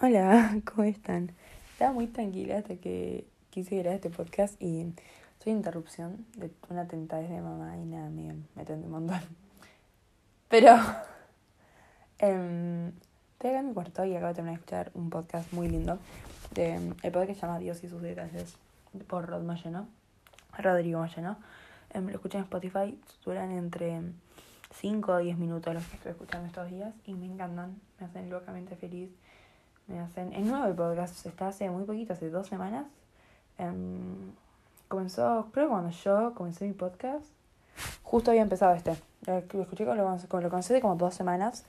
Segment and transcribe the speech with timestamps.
[0.00, 1.32] Hola, ¿cómo están?
[1.72, 4.94] Estaba muy tranquila hasta que quise grabar este podcast y
[5.42, 9.20] soy interrupción de una tentadez de mamá y nada, me, me tenté un montón.
[10.48, 10.76] Pero
[12.20, 12.92] eh,
[13.32, 15.98] estoy acá en mi cuarto y acabo de terminar de escuchar un podcast muy lindo.
[16.52, 18.56] De, el podcast se llama Dios y sus detalles
[19.08, 19.88] por Rod Moyano,
[20.56, 21.38] Rodrigo Moyano.
[21.92, 24.00] Eh, lo escuché en Spotify, duran entre
[24.76, 28.30] 5 o 10 minutos los que estoy escuchando estos días y me encantan, me hacen
[28.30, 29.10] locamente feliz
[29.88, 30.32] me hacen.
[30.32, 32.86] Es nuevo el podcast, está hace muy poquito, hace dos semanas.
[33.58, 34.32] Um,
[34.86, 37.24] comenzó, creo que cuando yo comencé mi podcast,
[38.02, 38.96] justo había empezado este.
[39.26, 41.64] Lo escuché con lo, con lo de como dos semanas.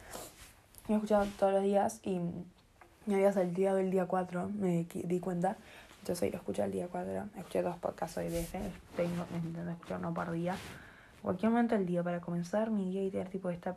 [0.88, 2.20] Lo he escuchado todos los días y
[3.06, 5.58] me había salido el día 4, me di cuenta.
[6.02, 7.12] Entonces hoy lo escuché el día 4.
[7.38, 8.60] Escuché dos podcasts hoy de este.
[8.96, 10.56] Tengo, intentando escuchar uno por día.
[11.22, 13.76] Cualquier momento del día para comenzar mi día y tener tipo esta,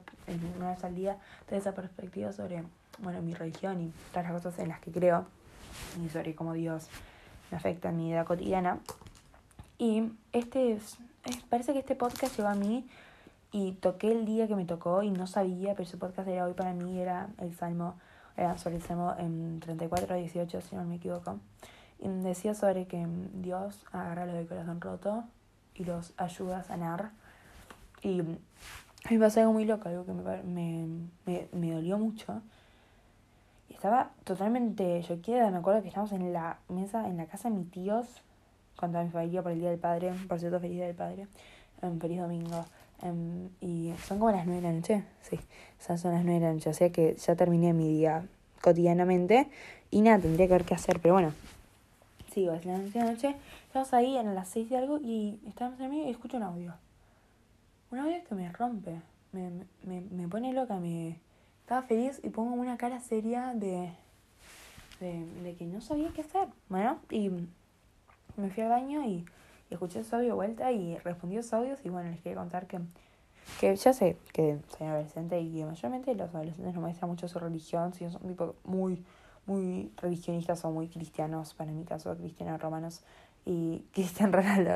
[0.57, 2.63] una vez al día, tener esa perspectiva sobre
[3.03, 5.27] bueno, mi religión y todas las cosas en las que creo
[6.03, 6.89] y sobre cómo Dios
[7.51, 8.79] me afecta en mi vida cotidiana.
[9.79, 10.97] Y este es,
[11.49, 12.87] parece que este podcast llegó a mí
[13.51, 16.55] y toqué el día que me tocó y no sabía, pero ese podcast era hoy
[16.55, 17.97] para mí, era el Salmo,
[18.37, 21.39] era sobre el Salmo en 34 18, si no me equivoco.
[21.99, 25.25] Y decía sobre que Dios agarra los del corazón roto
[25.75, 27.11] y los ayuda a sanar.
[28.03, 30.87] Y me pasó algo muy loco, algo que me, me,
[31.27, 32.41] me, me dolió mucho
[33.83, 35.51] estaba totalmente choqueada.
[35.51, 38.07] Me acuerdo que estábamos en la mesa, en la casa de mis tíos,
[38.79, 41.27] cuando mi familia por el Día del Padre, por cierto, feliz Día del Padre,
[41.83, 42.65] um, feliz domingo.
[43.03, 45.37] Um, y son como las nueve de la noche, sí,
[45.81, 48.25] o son las nueve de la noche, o sea que ya terminé mi día
[48.61, 49.51] cotidianamente
[49.91, 51.33] y nada, tendría que ver qué hacer, pero bueno,
[52.33, 55.41] sigo, es las nueve de la noche, estamos ahí en las seis y algo y
[55.49, 56.75] estábamos en medio y escucho un audio.
[57.91, 59.01] Un audio que me rompe,
[59.33, 59.51] me,
[59.83, 61.17] me, me pone loca, me
[61.63, 63.91] estaba feliz y pongo una cara seria de,
[65.01, 66.49] de, de que no sabía qué hacer.
[66.69, 67.31] Bueno, y
[68.37, 69.25] me fui al baño y,
[69.71, 72.79] escuché ese audio vuelta y respondí esos audios y bueno, les quería contar que,
[73.59, 77.39] que ya sé que soy adolescente y que mayormente los adolescentes no muestran mucho su
[77.39, 79.03] religión, sino son tipo muy,
[79.47, 83.03] muy religionistas o muy cristianos, para mi caso, cristianos romanos
[83.47, 84.73] y Cristian Ronaldo,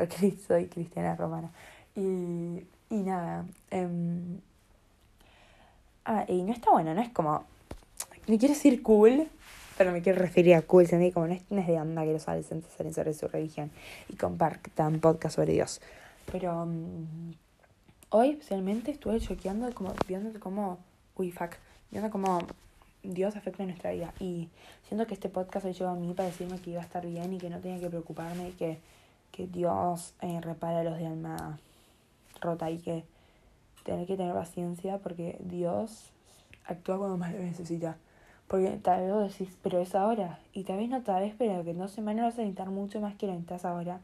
[0.46, 1.50] soy cristiana romana.
[1.94, 3.86] Y, y nada, eh,
[6.08, 7.44] Ah, y no está bueno, no es como.
[8.28, 9.28] Me quiero decir cool,
[9.76, 11.10] pero me quiero referir a cool, ¿entendí?
[11.10, 13.72] Como no es, no es de onda que los adolescentes salen sobre su religión
[14.08, 15.80] y compartan podcast sobre Dios.
[16.30, 17.34] Pero um,
[18.10, 20.78] hoy especialmente estuve choqueando, como, viendo cómo.
[21.16, 21.56] Uy, fuck.
[21.90, 22.38] Viendo cómo
[23.02, 24.14] Dios afecta nuestra vida.
[24.20, 24.48] Y
[24.86, 27.38] siento que este podcast llevó a mí para decirme que iba a estar bien y
[27.38, 28.78] que no tenía que preocuparme y que,
[29.32, 31.58] que Dios eh, repara los de alma
[32.40, 33.04] rota y que
[33.86, 36.10] tener que tener paciencia porque Dios
[36.66, 37.96] actúa cuando más lo necesita.
[38.48, 40.40] Porque tal vez vos decís, pero es ahora.
[40.52, 43.00] Y tal vez no tal vez, pero que en dos semanas vas a necesitar mucho
[43.00, 44.00] más que lo necesitas ahora.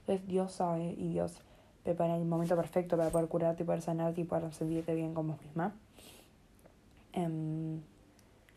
[0.00, 1.40] Entonces Dios sabe y Dios
[1.82, 5.40] prepara el momento perfecto para poder curarte, poder sanarte y poder sentirte bien con vos
[5.42, 5.74] misma.
[7.16, 7.80] Um,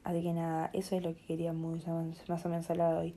[0.03, 1.81] así que nada, eso es lo que quería muy,
[2.27, 3.15] más o menos hablar hoy.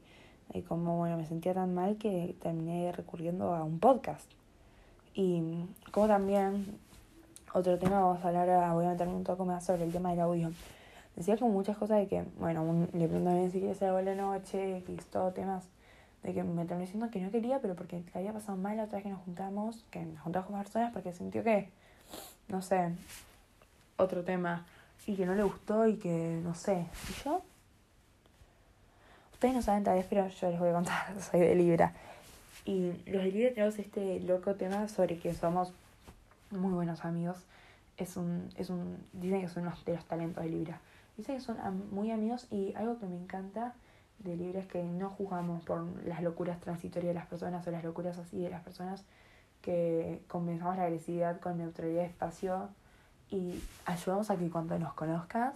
[0.52, 4.30] Y como bueno, me sentía tan mal que terminé recurriendo a un podcast.
[5.14, 5.42] Y
[5.92, 6.78] como también
[7.52, 10.20] otro tema, vamos a hablar, voy a meterme un poco más sobre el tema del
[10.20, 10.52] audio.
[11.16, 14.78] Decía como muchas cosas de que, bueno, un, le pregunté si quiere ser la noche,
[14.78, 15.64] X, todo temas
[16.22, 18.84] de que me terminé diciendo que no quería, pero porque le había pasado mal la
[18.84, 21.68] otra vez que nos juntamos, que nos juntamos con personas porque sintió que,
[22.48, 22.92] no sé,
[23.96, 24.64] otro tema,
[25.06, 27.42] y que no le gustó y que, no sé, y yo,
[29.32, 31.94] ustedes no saben tal vez, pero yo les voy a contar, soy de Libra.
[32.66, 35.72] Y los de Libra tenemos este loco tema sobre que somos
[36.50, 37.38] muy buenos amigos.
[37.96, 40.80] Es un, es un, dicen que son los de los talentos de Libra.
[41.16, 41.56] Dicen que son
[41.90, 43.74] muy amigos y algo que me encanta
[44.18, 47.84] de Libra es que no jugamos por las locuras transitorias de las personas o las
[47.84, 49.04] locuras así de las personas,
[49.62, 52.68] que compensamos la agresividad con neutralidad de espacio
[53.30, 55.54] y ayudamos a que cuando nos conozcas,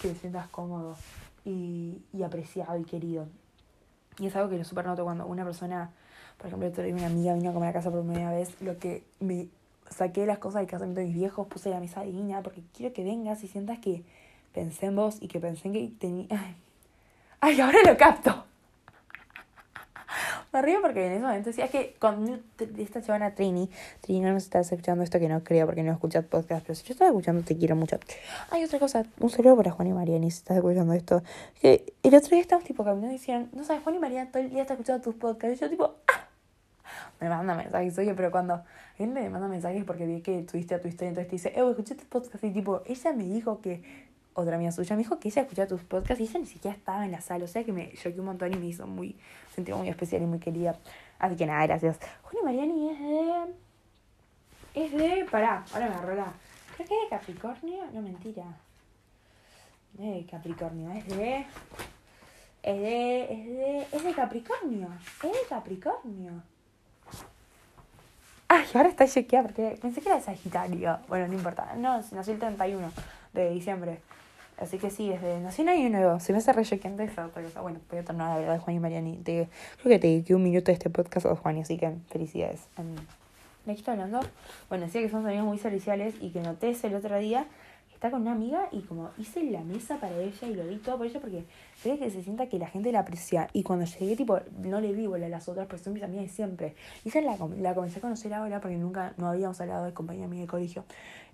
[0.00, 0.96] que te sientas cómodo
[1.44, 3.26] y, y apreciado y querido.
[4.18, 5.90] Y es algo que lo super noto cuando una persona,
[6.38, 9.48] por ejemplo, una amiga vino a comer a casa por primera vez, lo que me
[9.92, 13.04] saqué las cosas del casamiento de mis viejos, puse la mesa divina, porque quiero que
[13.04, 14.02] vengas y sientas que
[14.52, 16.26] pensé en vos y que pensé en que tenía...
[17.40, 18.44] Ay, ahora lo capto.
[20.52, 22.42] Me río porque en ese momento decía que con
[22.76, 23.70] esta chavana Trini,
[24.02, 26.84] Trini no me estás escuchando esto que no creo porque no escuchas podcast, pero si
[26.84, 27.98] yo estaba escuchando te quiero mucho.
[28.50, 31.22] Hay otra cosa, un saludo para Juan y María, ni si estás escuchando esto.
[31.60, 34.42] Que el otro día estábamos tipo caminando y decían, no sabes, Juan y María todo
[34.42, 35.56] el día está escuchando tus podcasts.
[35.56, 35.94] Y yo tipo.
[37.22, 38.62] Me manda mensajes, oye, pero cuando
[38.96, 41.70] gente me manda mensajes porque vi que tuviste a tu historia, entonces te dice, eh,
[41.70, 45.28] escuché tu podcast y tipo, ella me dijo que otra amiga suya, me dijo que
[45.28, 47.44] ella escuchaba tus podcasts y ella ni siquiera estaba en la sala.
[47.44, 49.16] O sea que me choqué un montón y me hizo muy,
[49.54, 50.78] sentí muy especial y muy querida.
[51.18, 51.98] Así que nada, gracias.
[52.22, 53.54] Julia Mariani es de.
[54.74, 55.26] Es de.
[55.30, 56.32] Pará, ahora me agarró la.
[56.76, 57.84] Creo que es de Capricornio.
[57.92, 58.44] No, mentira.
[59.94, 61.46] Es de Capricornio, es de.
[62.62, 63.22] Es de.
[63.24, 63.86] Es de.
[63.92, 64.88] Es de Capricornio.
[65.22, 66.42] Es de Capricornio.
[68.54, 70.98] Ay, ahora está chequeada porque pensé que era de Sagitario.
[71.08, 71.74] Bueno, no importa.
[71.74, 72.92] No, nació el 31
[73.32, 73.98] de diciembre.
[74.58, 76.20] Así que sí, desde nació en año nuevo.
[76.20, 77.62] Se me hace re choqueante esa otra cosa.
[77.62, 79.16] Bueno, voy a tornar la verdad de Juan y Mariani.
[79.16, 79.48] Te,
[79.80, 82.60] creo que te dediqué un minuto de este podcast a Juan, así que felicidades.
[82.76, 84.20] ¿De qué estoy hablando?
[84.68, 87.46] Bueno, decía que somos amigos muy serviciales y que noté ese el otro día
[88.02, 90.98] está con una amiga y como hice la mesa para ella y lo di todo
[90.98, 91.44] por ella porque
[91.80, 93.46] quería que se sienta que la gente la aprecia.
[93.52, 96.24] Y cuando llegué, tipo, no le di bola a las otras, porque son mis amigas
[96.24, 96.74] de siempre.
[97.04, 100.26] Y esa la, la comencé a conocer ahora porque nunca, no habíamos hablado de compañía
[100.26, 100.84] mía de colegio.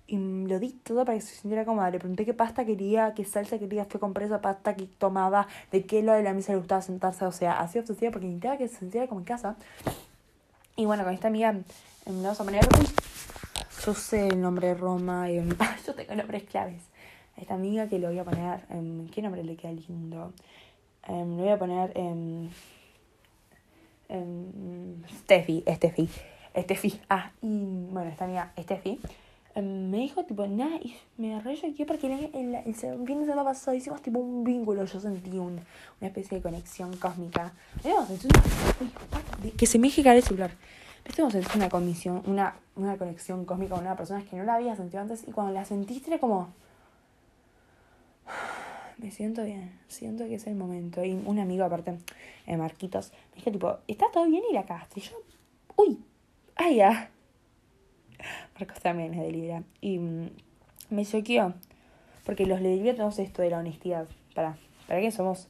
[0.05, 1.89] Y lo di todo para que se sintiera cómoda.
[1.89, 5.87] Le pregunté qué pasta quería, qué salsa quería, fue compré esa pasta que tomaba, de
[5.87, 7.25] qué lado de la mesa le gustaba sentarse.
[7.25, 9.55] O sea, así obsesiva porque necesitaba que se sintiera como en casa.
[10.75, 12.63] Y bueno, con esta amiga, em, vamos a poner
[13.85, 15.35] yo sé el nombre Roma, y,
[15.85, 16.81] yo tengo nombres claves.
[17.37, 20.33] A esta amiga que le voy a poner, um, ¿qué nombre le queda lindo?
[21.07, 22.49] Um, voy a poner um,
[25.21, 26.09] Steffi, Steffi,
[26.57, 26.99] Steffi.
[27.09, 28.99] Ah, y bueno, esta amiga Steffi
[29.61, 33.75] me dijo tipo, nada, y me re aquí porque el, el, fin de semana pasado
[33.75, 35.59] hicimos tipo un vínculo, yo sentí un,
[35.99, 37.53] una especie de conexión cósmica.
[39.57, 40.51] que se me deje el celular.
[41.05, 44.75] Estamos en una comisión, una, una conexión cósmica con una persona que no la había
[44.75, 46.49] sentido antes y cuando la sentiste como
[48.97, 51.03] me siento bien, siento que es el momento.
[51.03, 51.97] Y un amigo aparte,
[52.45, 54.43] eh, Marquitos, me dije tipo, ¿está todo bien?
[54.49, 54.99] Y la cagaste.
[54.99, 55.15] Y yo,
[55.75, 55.99] uy,
[56.55, 57.09] ay ya.
[58.59, 59.63] Marcos también es de Libra.
[59.81, 60.29] Y mm,
[60.89, 61.53] me choqueó.
[62.25, 64.07] Porque los de Libra tenemos esto de la honestidad.
[64.35, 64.57] Para,
[64.87, 65.47] para que somos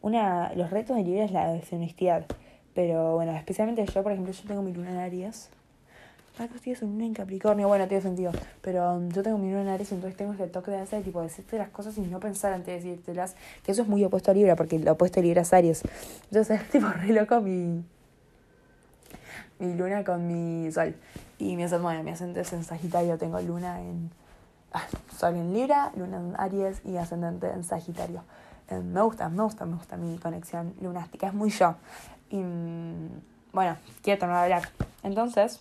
[0.00, 0.54] una.
[0.54, 2.26] Los retos de Libra es la deshonestidad.
[2.74, 5.50] Pero bueno, especialmente yo, por ejemplo, yo tengo mi luna en Aries.
[6.38, 8.32] Marcos tiene su luna en Capricornio, bueno, tiene sentido.
[8.62, 11.20] Pero um, yo tengo mi luna en Aries, entonces tengo ese toque de hacer, tipo,
[11.20, 13.36] decirte las cosas y no pensar antes de decírtelas.
[13.62, 15.82] Que eso es muy opuesto a Libra, porque lo opuesto a Libra es Aries.
[16.24, 17.84] Entonces, tipo, re loco mi.
[19.58, 20.94] Mi luna con mi sol.
[21.38, 24.10] Y mi ascendente, bueno, mi ascendente es en Sagitario, tengo luna en.
[24.72, 28.24] Ah, sol en Libra, luna en Aries y ascendente en Sagitario.
[28.70, 31.76] Eh, me gusta, me gusta, me gusta mi conexión lunástica, es muy yo.
[32.32, 32.42] Y
[33.52, 34.68] bueno, quiero tornar a hablar.
[35.02, 35.60] Entonces,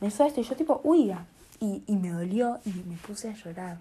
[0.00, 1.14] me hizo esto y yo tipo, uy,
[1.60, 3.78] y, y me dolió y me puse a llorar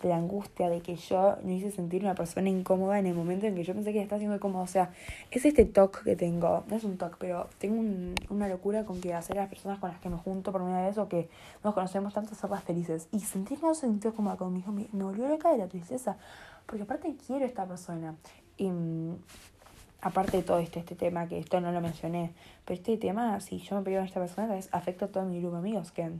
[0.00, 3.46] de la angustia de que yo me hice sentir una persona incómoda en el momento
[3.46, 4.62] en que yo pensé que estaba siendo cómodo.
[4.62, 4.92] O sea,
[5.32, 7.82] es este toque que tengo, no es un toque, pero tengo
[8.30, 10.86] una locura con que hacer a las personas con las que me junto por primera
[10.86, 11.28] vez o que
[11.64, 13.08] nos conocemos tantas horas felices.
[13.10, 16.16] Y sentir que no se sintió cómoda conmigo me, me volvió loca de la tristeza,
[16.64, 18.14] porque aparte quiero a esta persona.
[18.56, 18.70] Y
[20.00, 22.32] aparte de todo este, este tema, que esto no lo mencioné,
[22.64, 25.40] pero este tema, si yo me peleo con esta persona, es, afecta a todo mi
[25.40, 26.10] grupo de amigos, que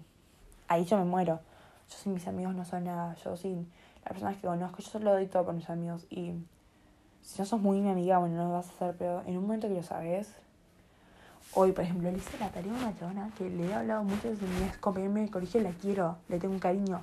[0.69, 1.41] ahí yo me muero.
[1.89, 3.71] Yo sin mis amigos no soy nada, yo sin
[4.05, 6.07] las personas que conozco, yo solo doy todo por mis amigos.
[6.11, 6.33] Y
[7.23, 9.43] si no sos muy mi amiga, bueno, no lo vas a hacer, pero en un
[9.43, 10.35] momento que lo sabes,
[11.55, 14.29] hoy, por ejemplo, le hice la tarea a una chabona que le he hablado mucho
[14.29, 17.03] desde mi ex compañera de colegio, la quiero, le tengo un cariño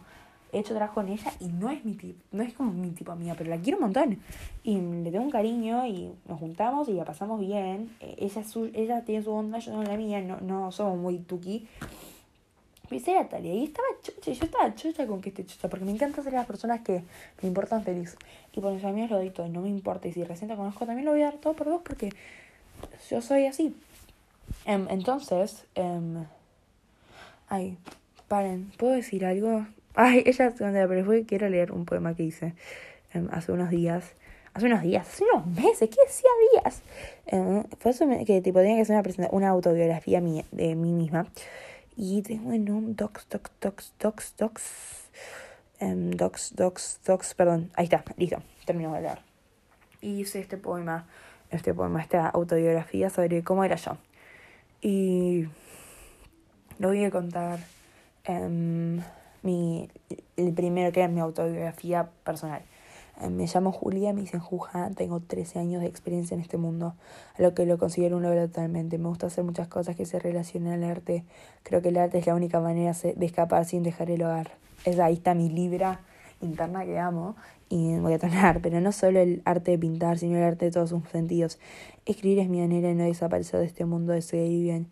[0.53, 3.11] he hecho trabajo con ella y no es mi tipo, no es como mi tipo
[3.11, 4.19] amiga, pero la quiero un montón.
[4.63, 7.95] Y le tengo un cariño y nos juntamos y la pasamos bien.
[7.99, 11.17] Eh, ella, su, ella tiene su onda, yo no la mía, no, no somos muy
[11.17, 11.67] tuki.
[12.89, 15.85] Pero era Talia y estaba chucha, y yo estaba chucha con que esté chucha, porque
[15.85, 17.03] me encanta ser las personas que
[17.41, 18.15] me importan feliz.
[18.53, 20.07] Y por mis amigos lo doy todo, no me importa.
[20.07, 22.09] Y si recién te conozco también lo voy a dar todo por vos, porque
[23.09, 23.75] yo soy así.
[24.65, 26.25] Em, entonces, um,
[27.49, 27.77] ay,
[28.27, 29.65] paren, ¿puedo decir algo?
[29.95, 32.53] Ay, ella se pero fue quiero leer un poema que hice
[33.13, 34.03] em, hace unos días.
[34.55, 36.81] Hace unos días, hace unos meses, ¿qué decía días?
[37.25, 41.25] Eh, fue eso que tipo tenía que hacer una, una autobiografía mía, de mí misma.
[41.95, 45.09] Y tengo en un docs, docs, docs, docs, docs,
[45.79, 49.19] um, docs, docs, docs, perdón, ahí está, listo, termino de leer.
[50.01, 51.07] Y hice este poema,
[51.49, 53.97] este poema, esta autobiografía sobre cómo era yo.
[54.81, 55.47] Y
[56.77, 57.59] lo voy a contar.
[59.43, 59.89] Mi,
[60.37, 62.63] el primero que era mi autobiografía personal.
[63.21, 64.41] Eh, me llamo Julia, me dicen
[64.95, 66.95] tengo 13 años de experiencia en este mundo,
[67.37, 68.97] a lo que lo considero un logro totalmente.
[68.97, 71.23] Me gusta hacer muchas cosas que se relacionan al arte.
[71.63, 74.51] Creo que el arte es la única manera de escapar sin dejar el hogar.
[74.85, 76.01] Es ahí está mi libra
[76.41, 77.35] interna que amo
[77.69, 80.71] y voy a tonar, pero no solo el arte de pintar, sino el arte de
[80.71, 81.59] todos sus sentidos.
[82.05, 84.87] Escribir es mi manera de no desaparecer de este mundo de seguir bien.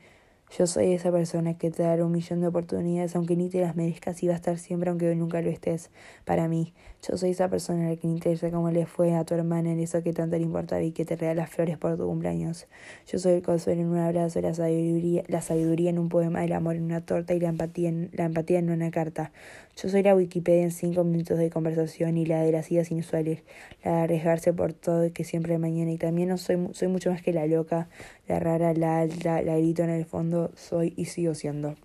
[0.58, 3.77] Yo soy esa persona que te dará un millón de oportunidades aunque ni te las
[3.77, 5.91] merezcas y va a estar siempre aunque nunca lo estés
[6.25, 6.74] para mí.
[7.08, 9.79] Yo soy esa persona a la que interesa cómo le fue a tu hermana en
[9.79, 12.67] eso que tanto le importaba y que te regala flores por tu cumpleaños.
[13.08, 16.51] Yo soy el consuelo en un abrazo, la sabiduría, la sabiduría en un poema, el
[16.51, 19.31] amor en una torta y la empatía en, la empatía en una carta.
[19.75, 23.44] Yo soy la Wikipedia en cinco minutos de conversación y la de las ideas inusuales,
[23.84, 25.92] la de arriesgarse por todo y que siempre mañana.
[25.92, 27.88] Y también no soy, soy mucho más que la loca,
[28.28, 31.75] la rara, la alta, la grito en el fondo, soy y sigo siendo.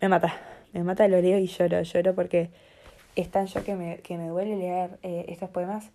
[0.00, 0.38] Me mata,
[0.72, 2.50] me mata, lo leo y lloro, lloro porque
[3.16, 5.90] es tan yo que me, que me duele leer eh, estos poemas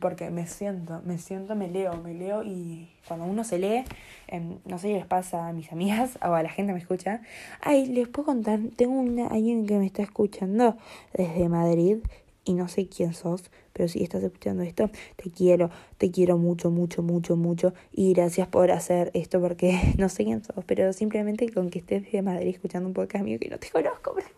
[0.00, 3.84] porque me siento, me siento, me leo, me leo y cuando uno se lee,
[4.26, 6.80] em, no sé si les pasa a mis amigas o a la gente que me
[6.80, 7.22] escucha,
[7.60, 10.76] ay, les puedo contar, tengo una, alguien que me está escuchando
[11.12, 11.98] desde Madrid
[12.44, 16.70] y no sé quién sos, pero si estás escuchando esto, te quiero, te quiero mucho,
[16.70, 21.48] mucho, mucho, mucho y gracias por hacer esto porque no sé quién sos, pero simplemente
[21.52, 24.34] con que estés de Madrid escuchando un podcast mío que no te conozco, pero te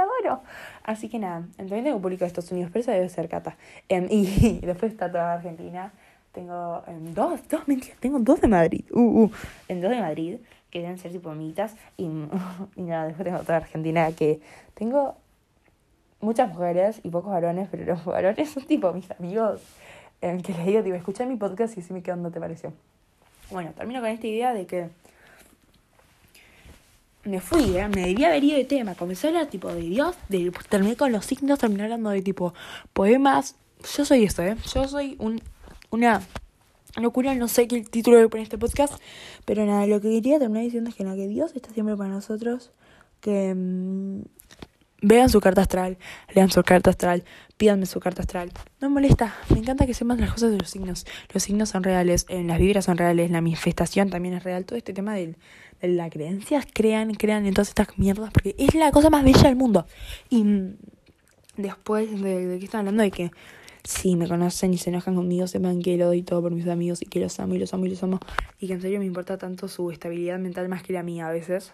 [0.00, 0.42] adoro.
[0.82, 3.56] Así que nada, también tengo público de Estados Unidos, pero eso debe ser Cata.
[3.88, 5.92] Em, y después está toda Argentina.
[6.32, 8.84] Tengo em, dos, dos, mentiras, tengo dos de Madrid.
[8.92, 9.30] Uh, uh,
[9.68, 10.36] en dos de Madrid,
[10.70, 11.74] que deben ser tipo mitas.
[11.96, 12.04] Y,
[12.76, 14.40] y nada, después tengo toda Argentina que
[14.74, 15.16] tengo
[16.20, 19.62] muchas mujeres y pocos varones, pero los varones son tipo mis amigos.
[20.20, 22.72] En que les digo, tipo, escuché mi podcast y así me quedo, ¿no te pareció?
[23.50, 24.90] Bueno, termino con esta idea de que
[27.30, 27.88] me fui, ¿eh?
[27.88, 28.94] me debía haber ido de tema.
[28.94, 32.54] Comencé a hablar tipo de Dios, de, terminé con los signos, terminé hablando de tipo
[32.92, 33.56] poemas.
[33.96, 34.56] Yo soy eso, ¿eh?
[34.74, 35.40] Yo soy un,
[35.90, 36.22] una
[36.96, 38.94] locura, no sé qué título le poner este podcast,
[39.44, 42.10] pero nada, lo que quería terminar diciendo es que, nada, que Dios está siempre para
[42.10, 42.72] nosotros,
[43.20, 44.22] que mm,
[45.02, 45.98] vean su carta astral,
[46.34, 47.24] lean su carta astral,
[47.56, 48.50] pídanme su carta astral.
[48.80, 51.06] No me molesta, me encanta que sepan las cosas de los signos.
[51.32, 54.64] Los signos son reales, en las vibras son reales, la manifestación también es real.
[54.64, 55.36] Todo este tema del,
[55.80, 59.42] de la creencia, crean, crean en todas estas mierdas, porque es la cosa más bella
[59.42, 59.86] del mundo.
[60.28, 60.76] Y mm,
[61.56, 63.30] después de, de que están hablando de que
[63.84, 67.02] si me conocen y se enojan conmigo, sepan que lo doy todo por mis amigos
[67.02, 68.20] y que los amo y los amo y los amo.
[68.58, 71.32] Y que en serio me importa tanto su estabilidad mental más que la mía a
[71.32, 71.72] veces.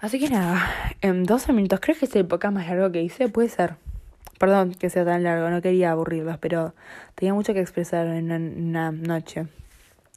[0.00, 0.66] Así que nada,
[1.02, 3.76] en 12 minutos, creo que es el podcast más largo que hice, puede ser.
[4.38, 6.74] Perdón que sea tan largo, no quería aburrirlos, pero
[7.14, 9.48] tenía mucho que expresar en una noche.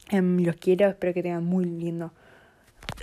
[0.10, 2.14] Em, los quiero, espero que tengan muy lindo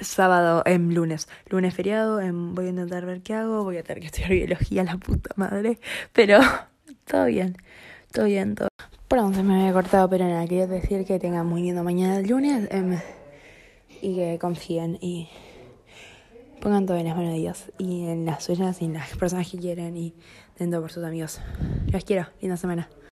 [0.00, 3.82] sábado, en em, lunes, lunes feriado, em, voy a intentar ver qué hago, voy a
[3.82, 5.78] tener que estudiar biología, la puta madre,
[6.14, 6.38] pero
[7.04, 7.56] todo bien,
[8.10, 8.68] todo bien, todo.
[9.06, 12.28] Perdón, se me había cortado, pero nada, quería decir que tengan muy lindo mañana el
[12.28, 12.68] lunes
[14.00, 15.28] y que confíen y
[16.60, 19.50] pongan todo en las manos de Dios y en las suyas y en las personas
[19.50, 20.14] que quieren y
[20.58, 21.40] dentro por sus amigos.
[21.90, 22.88] Los quiero, linda semana.